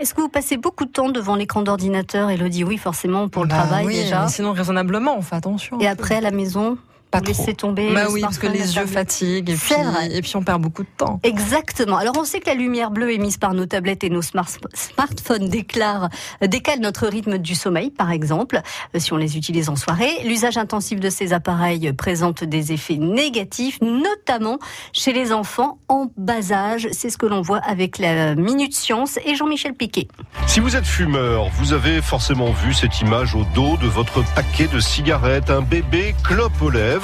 [0.00, 2.64] Est-ce que vous passez beaucoup de temps devant l'écran d'ordinateur, Elodie?
[2.64, 4.28] Oui, forcément, pour le Bah travail oui, déjà.
[4.28, 5.80] Sinon, raisonnablement, on fait attention.
[5.80, 6.76] Et après, à la maison,
[7.14, 7.42] Pas vous trop.
[7.42, 10.14] laissez tomber Bah oui, parce que les yeux fatiguent et puis, C'est vrai.
[10.14, 11.20] et puis on perd beaucoup de temps.
[11.22, 11.96] Exactement.
[11.96, 15.48] Alors on sait que la lumière bleue émise par nos tablettes et nos smart- smartphones
[15.48, 16.08] déclare,
[16.46, 18.60] décale notre rythme du sommeil, par exemple,
[18.94, 20.10] euh, si on les utilise en soirée.
[20.24, 24.58] L'usage intensif de ces appareils présente des effets négatifs, notamment
[24.92, 26.88] chez les enfants en bas âge.
[26.92, 30.08] C'est ce que l'on voit avec la Minute Science et Jean-Michel Piquet.
[30.46, 34.66] Si vous êtes fumeur, vous avez forcément vu cette image au dos de votre paquet
[34.66, 37.03] de cigarettes, un bébé clope aux lèvres.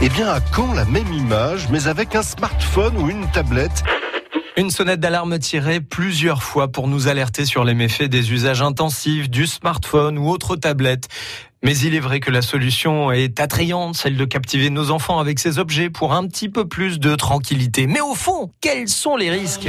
[0.00, 3.82] Eh bien, à quand la même image, mais avec un smartphone ou une tablette
[4.56, 9.30] Une sonnette d'alarme tirée plusieurs fois pour nous alerter sur les méfaits des usages intensifs
[9.30, 11.08] du smartphone ou autres tablettes.
[11.62, 15.38] Mais il est vrai que la solution est attrayante, celle de captiver nos enfants avec
[15.38, 17.86] ces objets pour un petit peu plus de tranquillité.
[17.86, 19.68] Mais au fond, quels sont les risques?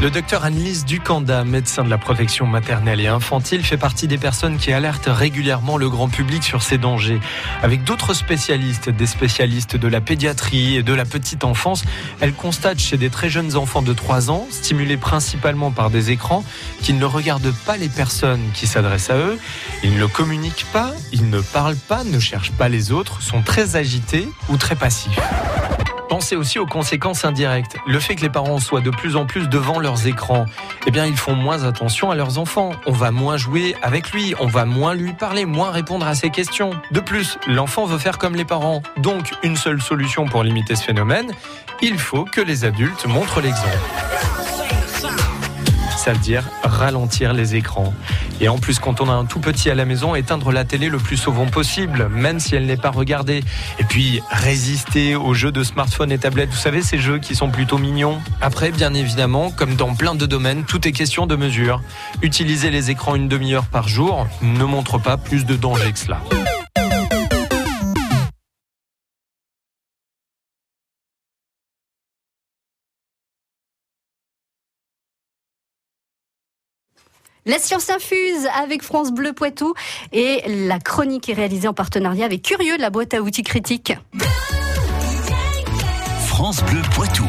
[0.00, 4.56] Le docteur Annelise Ducanda, médecin de la protection maternelle et infantile, fait partie des personnes
[4.56, 7.20] qui alertent régulièrement le grand public sur ces dangers.
[7.62, 11.84] Avec d'autres spécialistes, des spécialistes de la pédiatrie et de la petite enfance,
[12.20, 16.46] elle constate chez des très jeunes enfants de 3 ans, stimulés principalement par des écrans,
[16.80, 19.38] qu'ils ne regardent pas les personnes qui s'adressent à eux,
[19.84, 23.76] ils ne communiquent pas, ils ne parlent pas, ne cherchent pas les autres, sont très
[23.76, 25.20] agités ou très passifs.
[26.10, 27.76] Pensez aussi aux conséquences indirectes.
[27.86, 30.44] Le fait que les parents soient de plus en plus devant leurs écrans,
[30.88, 32.72] eh bien, ils font moins attention à leurs enfants.
[32.86, 36.30] On va moins jouer avec lui, on va moins lui parler, moins répondre à ses
[36.30, 36.72] questions.
[36.90, 38.82] De plus, l'enfant veut faire comme les parents.
[38.96, 41.30] Donc, une seule solution pour limiter ce phénomène,
[41.80, 44.49] il faut que les adultes montrent l'exemple.
[46.00, 47.92] Ça veut dire ralentir les écrans.
[48.40, 50.88] Et en plus, quand on a un tout petit à la maison, éteindre la télé
[50.88, 53.44] le plus souvent possible, même si elle n'est pas regardée.
[53.78, 56.48] Et puis, résister aux jeux de smartphone et tablettes.
[56.48, 58.18] Vous savez, ces jeux qui sont plutôt mignons.
[58.40, 61.82] Après, bien évidemment, comme dans plein de domaines, tout est question de mesure.
[62.22, 66.22] Utiliser les écrans une demi-heure par jour ne montre pas plus de danger que cela.
[77.46, 79.72] La science infuse avec France Bleu Poitou
[80.12, 83.94] et la chronique est réalisée en partenariat avec Curieux, la boîte à outils critique.
[86.26, 87.24] France Bleu Poitou.